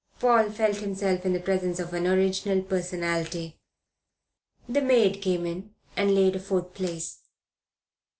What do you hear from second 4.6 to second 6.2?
The maid came in and